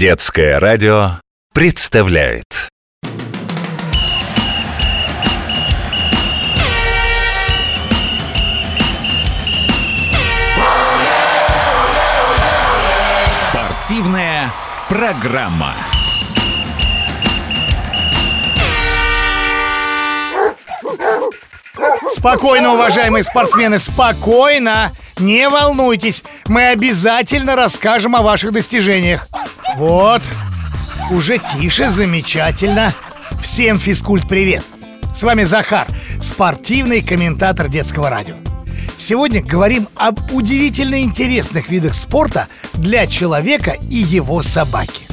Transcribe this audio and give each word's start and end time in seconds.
Детское 0.00 0.58
радио 0.58 1.20
представляет 1.52 2.70
Спортивная 13.42 14.50
программа. 14.88 15.74
Спокойно, 22.08 22.72
уважаемые 22.72 23.22
спортсмены, 23.22 23.78
спокойно! 23.78 24.92
Не 25.18 25.50
волнуйтесь, 25.50 26.24
мы 26.48 26.68
обязательно 26.68 27.54
расскажем 27.54 28.16
о 28.16 28.22
ваших 28.22 28.52
достижениях. 28.52 29.26
Вот, 29.76 30.22
уже 31.10 31.38
тише, 31.38 31.90
замечательно. 31.90 32.94
Всем 33.40 33.78
физкульт 33.78 34.26
привет! 34.28 34.64
С 35.14 35.22
вами 35.22 35.44
Захар, 35.44 35.86
спортивный 36.20 37.02
комментатор 37.02 37.68
детского 37.68 38.10
радио. 38.10 38.34
Сегодня 38.96 39.42
говорим 39.42 39.88
об 39.96 40.32
удивительно 40.32 41.00
интересных 41.00 41.68
видах 41.70 41.94
спорта 41.94 42.48
для 42.74 43.06
человека 43.06 43.76
и 43.90 43.96
его 43.96 44.42
собаки. 44.42 45.06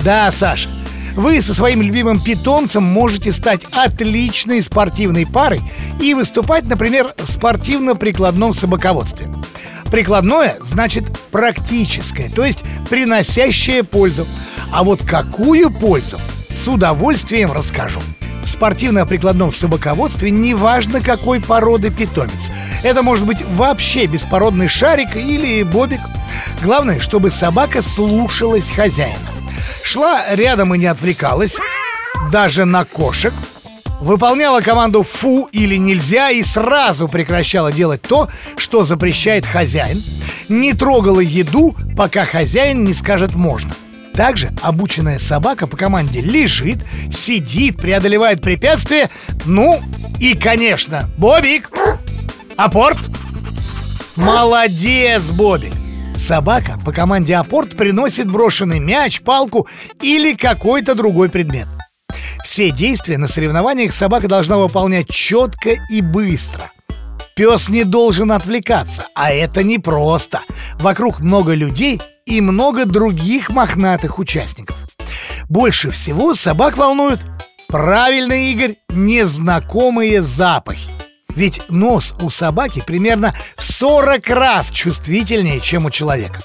Да, 0.00 0.30
Саша, 0.30 0.68
вы 1.14 1.40
со 1.40 1.54
своим 1.54 1.82
любимым 1.82 2.20
питомцем 2.20 2.84
можете 2.84 3.32
стать 3.32 3.64
отличной 3.72 4.62
спортивной 4.62 5.26
парой 5.26 5.60
и 6.00 6.14
выступать, 6.14 6.66
например, 6.66 7.12
в 7.16 7.26
спортивно-прикладном 7.26 8.52
собаководстве. 8.52 9.28
Прикладное 9.90 10.56
значит 10.60 11.04
практическое, 11.30 12.28
то 12.28 12.44
есть 12.44 12.64
приносящее 12.90 13.84
пользу. 13.84 14.26
А 14.72 14.82
вот 14.82 15.04
какую 15.04 15.70
пользу, 15.70 16.18
с 16.52 16.66
удовольствием 16.68 17.52
расскажу. 17.52 18.00
В 18.44 18.48
спортивно-прикладном 18.48 19.52
собаководстве 19.52 20.30
неважно 20.30 21.00
какой 21.00 21.40
породы 21.40 21.90
питомец. 21.90 22.50
Это 22.82 23.02
может 23.02 23.26
быть 23.26 23.38
вообще 23.56 24.06
беспородный 24.06 24.68
шарик 24.68 25.16
или 25.16 25.62
бобик. 25.62 26.00
Главное, 26.62 27.00
чтобы 27.00 27.30
собака 27.30 27.82
слушалась 27.82 28.70
хозяина. 28.70 29.18
Шла 29.82 30.34
рядом 30.34 30.74
и 30.74 30.78
не 30.78 30.86
отвлекалась, 30.86 31.58
даже 32.30 32.64
на 32.64 32.84
кошек, 32.84 33.32
выполняла 34.00 34.60
команду 34.60 35.02
«фу» 35.02 35.48
или 35.52 35.76
«нельзя» 35.76 36.30
и 36.30 36.42
сразу 36.42 37.08
прекращала 37.08 37.72
делать 37.72 38.02
то, 38.02 38.28
что 38.56 38.84
запрещает 38.84 39.46
хозяин, 39.46 40.02
не 40.48 40.72
трогала 40.72 41.20
еду, 41.20 41.74
пока 41.96 42.24
хозяин 42.24 42.84
не 42.84 42.94
скажет 42.94 43.34
«можно». 43.34 43.74
Также 44.14 44.50
обученная 44.62 45.18
собака 45.18 45.66
по 45.66 45.76
команде 45.76 46.22
лежит, 46.22 46.78
сидит, 47.12 47.76
преодолевает 47.76 48.40
препятствия. 48.40 49.10
Ну 49.44 49.78
и, 50.18 50.34
конечно, 50.34 51.10
Бобик! 51.18 51.70
Апорт! 52.56 52.96
Молодец, 54.16 55.30
Бобик! 55.32 55.74
Собака 56.16 56.78
по 56.82 56.92
команде 56.92 57.36
апорт 57.36 57.76
приносит 57.76 58.30
брошенный 58.30 58.78
мяч, 58.78 59.20
палку 59.20 59.68
или 60.00 60.32
какой-то 60.32 60.94
другой 60.94 61.28
предмет. 61.28 61.66
Все 62.46 62.70
действия 62.70 63.18
на 63.18 63.26
соревнованиях 63.26 63.92
собака 63.92 64.28
должна 64.28 64.56
выполнять 64.56 65.08
четко 65.08 65.74
и 65.90 66.00
быстро. 66.00 66.70
Пес 67.34 67.68
не 67.68 67.82
должен 67.82 68.30
отвлекаться, 68.30 69.08
а 69.16 69.32
это 69.32 69.64
непросто. 69.64 70.42
Вокруг 70.74 71.18
много 71.18 71.54
людей 71.54 72.00
и 72.24 72.40
много 72.40 72.84
других 72.84 73.50
мохнатых 73.50 74.20
участников. 74.20 74.76
Больше 75.48 75.90
всего 75.90 76.34
собак 76.34 76.78
волнуют, 76.78 77.20
правильно, 77.66 78.34
Игорь, 78.34 78.76
незнакомые 78.90 80.22
запахи. 80.22 80.92
Ведь 81.34 81.68
нос 81.68 82.14
у 82.22 82.30
собаки 82.30 82.80
примерно 82.86 83.34
в 83.56 83.64
40 83.64 84.30
раз 84.30 84.70
чувствительнее, 84.70 85.58
чем 85.58 85.86
у 85.86 85.90
человека. 85.90 86.38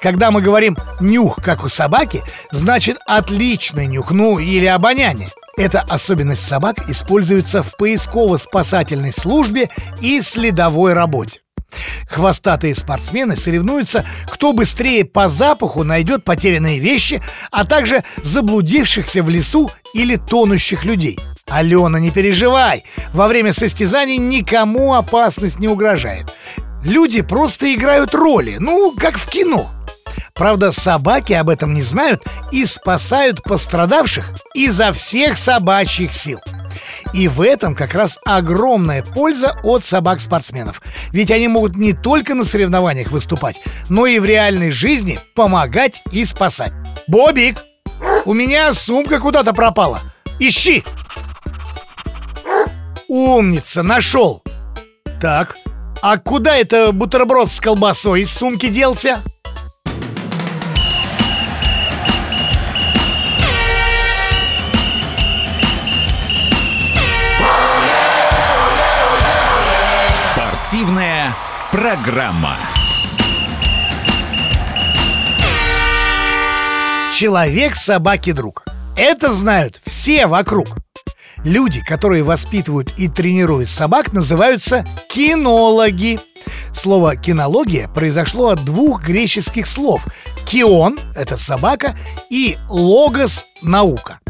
Когда 0.00 0.30
мы 0.30 0.42
говорим 0.42 0.76
«нюх, 1.00 1.36
как 1.42 1.64
у 1.64 1.68
собаки», 1.68 2.22
значит 2.50 2.98
отличный 3.06 3.86
нюх, 3.86 4.12
ну 4.12 4.38
или 4.38 4.66
обоняние. 4.66 5.28
Эта 5.56 5.80
особенность 5.80 6.46
собак 6.46 6.88
используется 6.88 7.62
в 7.62 7.76
поисково-спасательной 7.76 9.12
службе 9.12 9.70
и 10.00 10.20
следовой 10.20 10.94
работе. 10.94 11.40
Хвостатые 12.08 12.74
спортсмены 12.74 13.36
соревнуются, 13.36 14.04
кто 14.30 14.52
быстрее 14.52 15.04
по 15.04 15.28
запаху 15.28 15.82
найдет 15.82 16.24
потерянные 16.24 16.78
вещи, 16.78 17.22
а 17.50 17.64
также 17.64 18.04
заблудившихся 18.22 19.22
в 19.22 19.28
лесу 19.28 19.70
или 19.92 20.16
тонущих 20.16 20.84
людей– 20.84 21.18
Алена, 21.50 22.00
не 22.00 22.10
переживай, 22.10 22.84
во 23.12 23.28
время 23.28 23.52
состязаний 23.52 24.16
никому 24.16 24.94
опасность 24.94 25.60
не 25.60 25.68
угрожает. 25.68 26.36
Люди 26.84 27.22
просто 27.22 27.72
играют 27.74 28.14
роли, 28.14 28.58
ну, 28.60 28.94
как 28.96 29.16
в 29.16 29.26
кино. 29.28 29.70
Правда, 30.34 30.70
собаки 30.70 31.32
об 31.32 31.48
этом 31.48 31.72
не 31.72 31.82
знают 31.82 32.22
и 32.52 32.66
спасают 32.66 33.42
пострадавших 33.42 34.32
изо 34.54 34.92
всех 34.92 35.38
собачьих 35.38 36.12
сил. 36.12 36.40
И 37.14 37.28
в 37.28 37.40
этом 37.40 37.74
как 37.74 37.94
раз 37.94 38.18
огромная 38.26 39.02
польза 39.02 39.58
от 39.62 39.84
собак-спортсменов. 39.84 40.82
Ведь 41.10 41.30
они 41.30 41.48
могут 41.48 41.76
не 41.76 41.92
только 41.92 42.34
на 42.34 42.44
соревнованиях 42.44 43.10
выступать, 43.10 43.60
но 43.88 44.06
и 44.06 44.18
в 44.18 44.24
реальной 44.24 44.70
жизни 44.70 45.18
помогать 45.34 46.02
и 46.10 46.24
спасать. 46.24 46.72
Бобик, 47.06 47.64
у 48.24 48.34
меня 48.34 48.74
сумка 48.74 49.20
куда-то 49.20 49.54
пропала. 49.54 50.00
Ищи! 50.38 50.84
Умница, 53.08 53.82
нашел! 53.82 54.42
Так, 55.20 55.56
а 56.06 56.18
куда 56.18 56.54
это 56.54 56.92
бутерброд 56.92 57.50
с 57.50 57.58
колбасой 57.62 58.20
из 58.20 58.30
сумки 58.30 58.68
делся? 58.68 59.22
Спортивная 70.30 71.34
программа. 71.72 72.58
Человек 77.14 77.76
собаки 77.76 78.32
друг. 78.32 78.64
Это 78.94 79.32
знают 79.32 79.80
все 79.86 80.26
вокруг. 80.26 80.83
Люди, 81.44 81.82
которые 81.82 82.22
воспитывают 82.22 82.94
и 82.96 83.06
тренируют 83.06 83.68
собак, 83.68 84.14
называются 84.14 84.86
кинологи. 85.08 86.18
Слово 86.72 87.16
«кинология» 87.16 87.86
произошло 87.86 88.48
от 88.48 88.64
двух 88.64 89.04
греческих 89.04 89.66
слов 89.66 90.06
«кион»— 90.46 90.98
это 91.14 91.36
собака, 91.36 91.96
и 92.30 92.56
«логос»— 92.70 93.44
наука. 93.62 94.20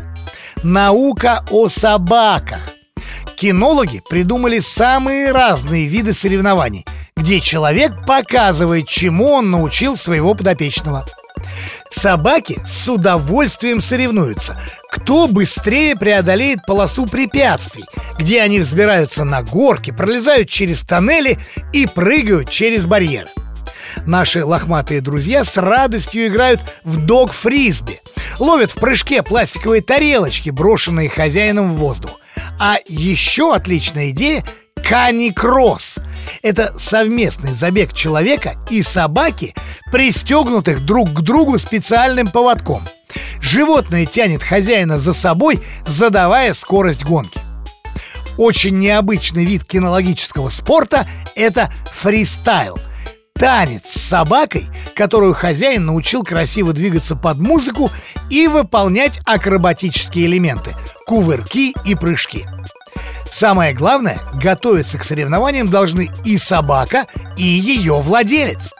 Наука 0.64 1.44
о 1.50 1.68
собаках. 1.68 2.60
Кинологи 3.36 4.02
придумали 4.08 4.58
самые 4.58 5.30
разные 5.30 5.86
виды 5.86 6.12
соревнований, 6.12 6.84
где 7.16 7.40
человек 7.40 7.92
показывает, 8.06 8.88
чему 8.88 9.32
он 9.34 9.50
научил 9.52 9.96
своего 9.96 10.34
подопечного. 10.34 11.06
Собаки 11.90 12.60
с 12.66 12.88
удовольствием 12.88 13.80
соревнуются. 13.80 14.58
Кто 14.94 15.26
быстрее 15.26 15.96
преодолеет 15.96 16.64
полосу 16.64 17.06
препятствий, 17.06 17.84
где 18.16 18.40
они 18.40 18.60
взбираются 18.60 19.24
на 19.24 19.42
горки, 19.42 19.90
пролезают 19.90 20.48
через 20.48 20.84
тоннели 20.84 21.36
и 21.72 21.88
прыгают 21.88 22.48
через 22.48 22.86
барьеры. 22.86 23.28
Наши 24.06 24.44
лохматые 24.44 25.00
друзья 25.00 25.42
с 25.42 25.56
радостью 25.56 26.28
играют 26.28 26.60
в 26.84 27.04
дог-фрисби. 27.04 28.02
Ловят 28.38 28.70
в 28.70 28.76
прыжке 28.76 29.24
пластиковые 29.24 29.82
тарелочки, 29.82 30.50
брошенные 30.50 31.08
хозяином 31.08 31.72
в 31.72 31.74
воздух. 31.74 32.20
А 32.60 32.76
еще 32.86 33.52
отличная 33.52 34.10
идея 34.10 34.44
Каникросс. 34.76 35.98
Это 36.40 36.72
совместный 36.78 37.52
забег 37.52 37.94
человека 37.94 38.54
и 38.70 38.80
собаки, 38.82 39.54
пристегнутых 39.90 40.84
друг 40.84 41.10
к 41.10 41.20
другу 41.20 41.58
специальным 41.58 42.28
поводком. 42.28 42.86
Животное 43.40 44.06
тянет 44.06 44.42
хозяина 44.42 44.98
за 44.98 45.12
собой, 45.12 45.62
задавая 45.86 46.54
скорость 46.54 47.04
гонки. 47.04 47.40
Очень 48.36 48.78
необычный 48.78 49.44
вид 49.44 49.64
кинологического 49.64 50.48
спорта– 50.48 51.08
это 51.36 51.72
фристайл– 51.92 52.78
танец 53.34 53.86
с 53.86 54.00
собакой, 54.00 54.66
которую 54.94 55.34
хозяин 55.34 55.86
научил 55.86 56.22
красиво 56.22 56.72
двигаться 56.72 57.16
под 57.16 57.38
музыку 57.38 57.90
и 58.30 58.48
выполнять 58.48 59.20
акробатические 59.24 60.26
элементы– 60.26 60.74
кувырки 61.06 61.74
и 61.84 61.94
прыжки. 61.94 62.46
Самое 63.30 63.74
главное, 63.74 64.18
готовиться 64.34 64.96
к 64.98 65.04
соревнованиям 65.04 65.68
должны 65.68 66.08
и 66.24 66.38
собака, 66.38 67.06
и 67.36 67.42
ее 67.42 68.00
владелец. 68.00 68.72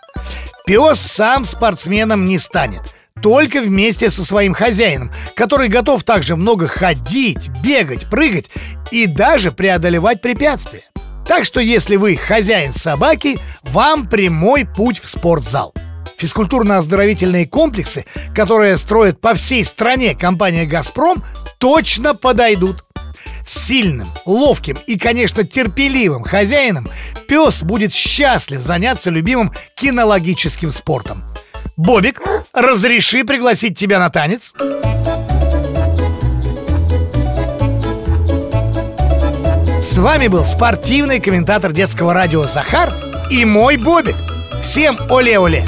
Пес 0.65 1.01
сам 1.01 1.45
спортсменом 1.45 2.25
не 2.25 2.39
станет. 2.39 2.95
Только 3.25 3.62
вместе 3.62 4.11
со 4.11 4.23
своим 4.23 4.53
хозяином, 4.53 5.11
который 5.35 5.69
готов 5.69 6.05
также 6.05 6.37
много 6.37 6.69
ходить, 6.69 7.49
бегать, 7.62 8.11
прыгать 8.11 8.50
и 8.91 9.06
даже 9.06 9.50
преодолевать 9.50 10.21
препятствия. 10.21 10.91
Так 11.26 11.47
что 11.47 11.59
если 11.59 11.97
вы 11.97 12.17
хозяин 12.17 12.75
собаки, 12.75 13.38
вам 13.62 14.11
прямой 14.11 14.67
путь 14.67 14.99
в 14.99 15.09
спортзал. 15.09 15.73
Физкультурно-оздоровительные 16.19 17.49
комплексы, 17.49 18.05
которые 18.35 18.76
строит 18.76 19.19
по 19.23 19.32
всей 19.32 19.65
стране 19.65 20.15
компания 20.15 20.67
«Газпром», 20.67 21.25
точно 21.56 22.15
подойдут. 22.15 22.85
С 23.47 23.69
сильным, 23.69 24.12
ловким 24.27 24.77
и, 24.87 24.99
конечно, 24.99 25.44
терпеливым 25.44 26.25
хозяином 26.25 26.91
пес 27.27 27.62
будет 27.62 27.94
счастлив 27.94 28.61
заняться 28.61 29.09
любимым 29.09 29.50
кинологическим 29.77 30.70
спортом. 30.70 31.34
Бобик, 31.76 32.23
разреши 32.53 33.25
пригласить 33.25 33.76
тебя 33.76 33.99
на 33.99 34.09
танец? 34.09 34.55
С 39.82 39.99
вами 39.99 40.29
был 40.29 40.47
спортивный 40.47 41.19
комментатор 41.19 41.73
детского 41.73 42.15
радио 42.15 42.47
Захар 42.47 42.93
и 43.29 43.44
мой 43.44 43.76
Бобик. 43.76 44.15
Всем 44.62 44.97
оле-оле! 45.11 45.65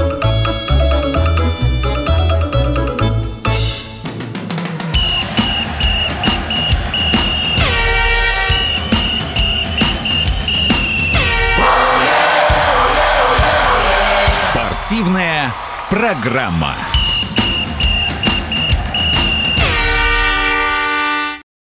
Спортивная 14.53 15.53
программа. 15.89 16.96